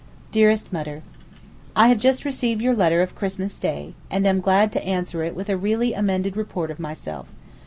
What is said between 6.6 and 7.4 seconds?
of myself.